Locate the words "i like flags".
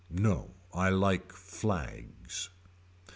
0.73-2.49